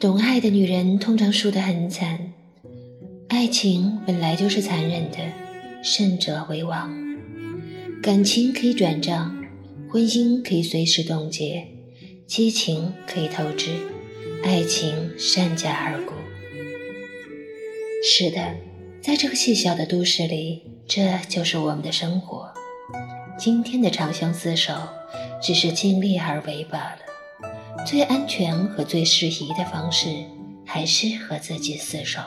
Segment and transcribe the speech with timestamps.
[0.00, 2.32] 懂爱的女人通常输得很惨。
[3.28, 5.18] 爱情本来就是残忍的，
[5.82, 6.90] 胜者为王。
[8.02, 9.36] 感情可以转账，
[9.90, 11.68] 婚姻可以随时冻结，
[12.26, 13.72] 激情可以透支，
[14.42, 16.14] 爱情善价而沽。
[18.02, 18.54] 是的，
[19.02, 22.50] 在这个细小的都市里，这就是我们的生活。
[23.38, 24.72] 今天的长相厮守，
[25.42, 27.09] 只是尽力而为罢了。
[27.86, 30.24] 最安全和最适宜的方式，
[30.64, 32.20] 还是和自己厮守。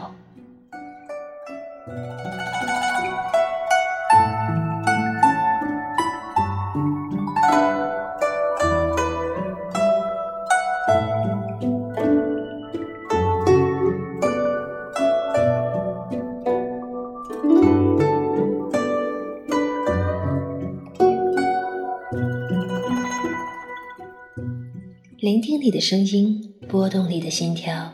[25.23, 27.93] 聆听你的声音，拨动你的心跳，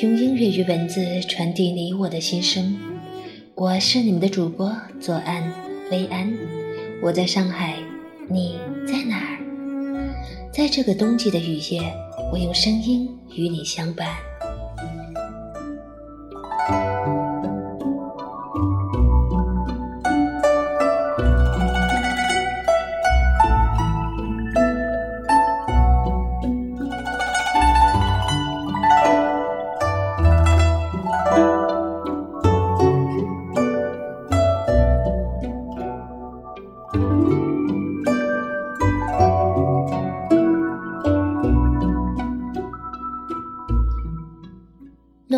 [0.00, 2.78] 用音乐与文字传递你我的心声。
[3.56, 5.42] 我是你们的主播左岸
[5.90, 6.32] 薇安，
[7.02, 7.76] 我在上海，
[8.28, 10.52] 你在哪儿？
[10.52, 11.82] 在这个冬季的雨夜，
[12.32, 14.14] 我用声音与你相伴。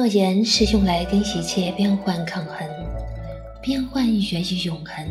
[0.04, 2.58] 诺言是用来跟一切变幻抗衡，
[3.62, 5.02] 变幻源于永恒。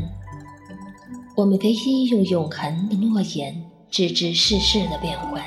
[1.36, 5.44] 我们唯一用永恒的诺言制止世事的变幻，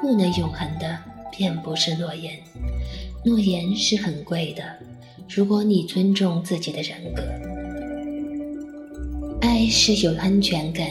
[0.00, 0.96] 不能永恒的
[1.32, 2.32] 便不是诺言。
[3.24, 4.62] 诺言是很贵的，
[5.28, 7.24] 如果你尊重自己的人格。
[9.40, 10.86] 爱是有安全感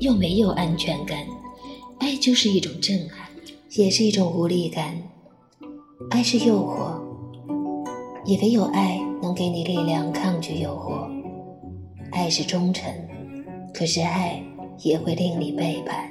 [0.00, 1.24] 又没有安全感，
[2.00, 3.28] 爱就是一种震撼，
[3.76, 5.00] 也是一种无力感。
[6.10, 7.00] 爱是诱惑，
[8.26, 11.06] 也唯有爱能给你力量抗拒诱惑。
[12.10, 12.90] 爱是忠诚，
[13.72, 14.42] 可是爱
[14.78, 16.10] 也会令你背叛。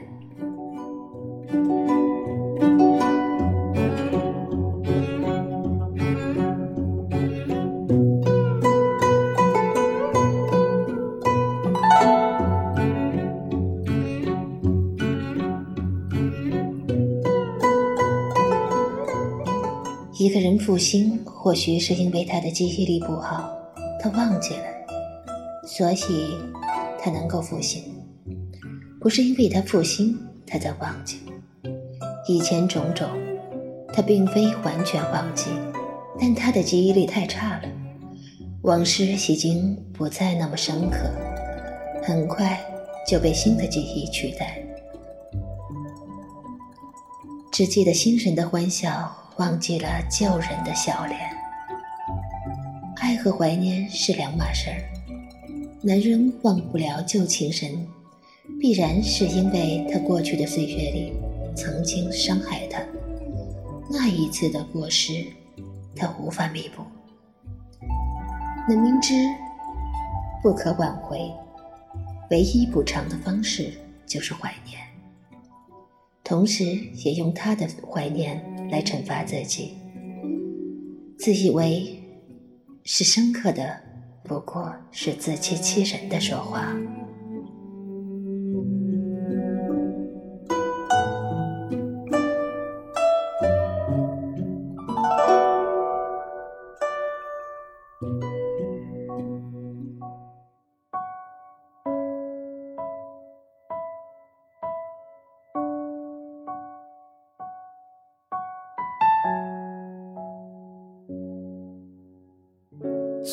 [20.16, 23.54] 一个人负心，或许是因为他的记忆力不好，
[24.00, 24.64] 他忘记了，
[25.68, 26.38] 所以
[26.98, 27.84] 他能够复心。
[28.98, 30.18] 不是因为他复心，
[30.48, 31.20] 他在忘记
[32.30, 33.10] 以前种种，
[33.92, 35.50] 他并非完全忘记，
[36.18, 37.64] 但他的记忆力太差了，
[38.62, 41.12] 往事已经不再那么深刻，
[42.02, 42.58] 很快
[43.06, 44.64] 就被新的记忆取代，
[47.52, 49.14] 只记得新人的欢笑。
[49.38, 51.20] 忘记了旧人的笑脸，
[53.24, 54.84] 和怀念是两码事儿。
[55.82, 57.88] 男人忘不了旧情人，
[58.60, 61.14] 必然是因为他过去的岁月里
[61.56, 62.84] 曾经伤害他，
[63.90, 65.26] 那一次的过失，
[65.96, 66.84] 他无法弥补。
[68.68, 69.14] 那明知
[70.42, 71.32] 不可挽回，
[72.30, 73.72] 唯一补偿的方式
[74.06, 74.78] 就是怀念。
[76.26, 76.66] 同时，
[77.06, 79.78] 也用他的怀念来惩罚自己，
[81.18, 82.03] 自以为
[82.86, 83.80] 是深刻的，
[84.24, 86.76] 不过是自欺欺人的说话。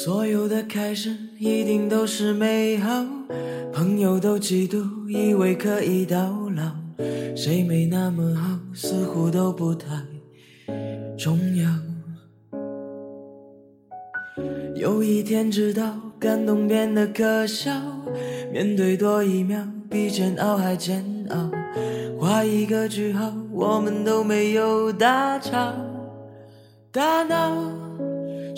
[0.03, 3.05] 所有的开始一定都是美好，
[3.71, 6.73] 朋友都嫉妒，以为可以到老。
[7.37, 9.89] 谁没那么好，似乎都不太
[11.19, 11.69] 重要。
[14.75, 17.71] 有一天知道，感动变得可笑，
[18.51, 21.51] 面对多一秒，比煎熬还煎熬。
[22.19, 25.75] 画一个句号，我们都没有大吵
[26.91, 27.90] 大闹。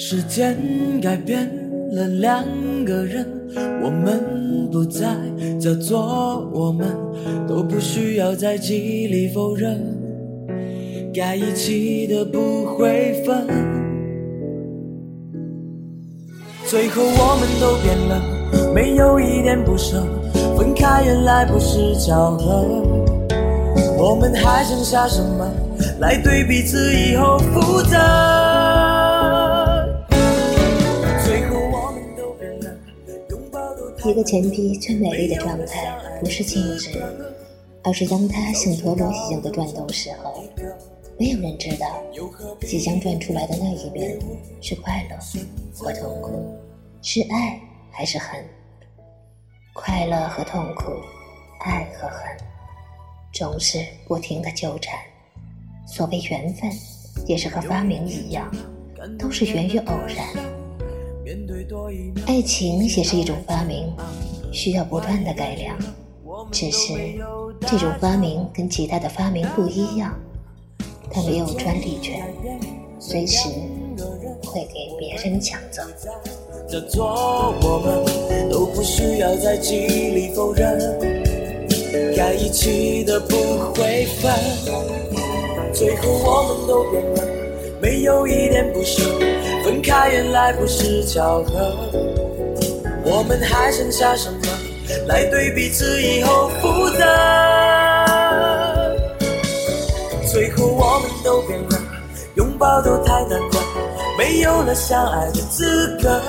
[0.05, 0.59] 时间
[1.01, 1.49] 改变
[1.93, 2.45] 了两
[2.85, 3.25] 个人，
[3.81, 5.07] 我们不再
[5.61, 6.89] 叫做我们，
[7.47, 9.81] 都不需要在记忆里否认。
[11.15, 13.47] 该一起的不会分，
[16.67, 20.03] 最后我们都变了，没有一点不舍。
[20.59, 22.67] 分开原来不是巧合，
[23.97, 25.49] 我们还剩下什么
[26.01, 28.52] 来对彼此以后负责？
[34.11, 37.01] 一个前臂最美丽的状态，不是静止，
[37.85, 40.43] 而是当它像陀螺一样的转动时候。
[41.19, 42.03] 没有人知道，
[42.63, 44.19] 即将转出来的那一面
[44.61, 45.17] 是快乐
[45.77, 46.53] 或痛苦，
[47.01, 47.61] 是爱
[47.93, 48.45] 还是恨？
[49.73, 50.91] 快乐和痛苦，
[51.61, 52.27] 爱和恨，
[53.33, 53.79] 总是
[54.09, 54.99] 不停的纠缠。
[55.87, 56.71] 所谓缘分，
[57.27, 58.51] 也是和发明一样，
[59.17, 60.52] 都是源于偶然。
[62.27, 63.93] 爱情也是一种发明，
[64.53, 65.77] 需要不断的改良。
[66.51, 66.93] 只是
[67.61, 70.15] 这种发明跟其他的发明不一样。
[71.11, 72.27] 它没有专利权，
[72.99, 73.49] 随时
[74.43, 75.83] 会给别人抢走。
[77.61, 78.05] 我们
[78.51, 80.79] 都不需要在极力否认，
[82.17, 83.37] 该一起的不
[83.75, 84.33] 会分。
[85.75, 87.19] 最后我们都变了，
[87.83, 89.03] 没有一点不舍。
[89.65, 91.77] 分开原来不是巧合，
[93.05, 94.39] 我们还剩下什么
[95.09, 97.05] 来对彼此以后负责？
[100.31, 101.83] 最后我们都变了，
[102.37, 103.61] 拥抱都太难了，
[104.17, 106.23] 没有了相爱的资格。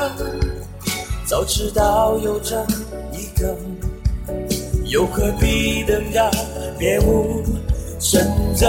[1.27, 2.65] 早知道有这
[3.11, 3.55] 一个，
[4.85, 6.31] 又何必等到
[6.79, 7.43] 别无
[7.99, 8.67] 选择？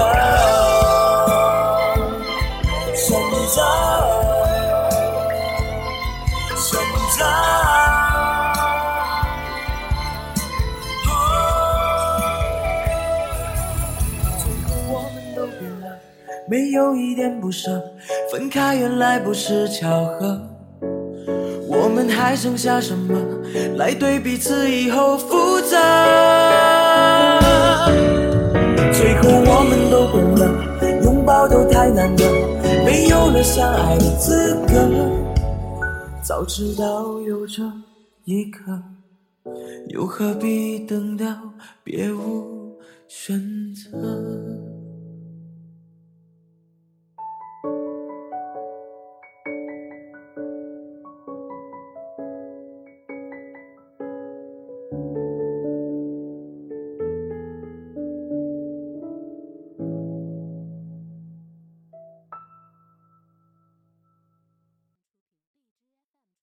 [16.74, 17.80] 有一点不舍，
[18.32, 20.40] 分开原来不是巧合。
[21.68, 23.16] 我们还剩下什么
[23.76, 25.76] 来对彼此以后负责？
[28.92, 30.42] 最后我们都变了，
[31.04, 32.24] 拥抱都太难得，
[32.84, 34.90] 没有了相爱的资格。
[36.24, 37.62] 早知道有这
[38.24, 38.82] 一刻，
[39.90, 41.24] 又何必等到
[41.84, 42.76] 别无
[43.06, 43.40] 选
[43.72, 44.83] 择？